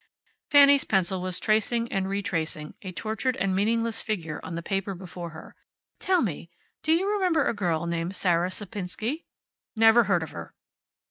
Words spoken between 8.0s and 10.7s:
Sarah Sapinsky?" "Never heard of her."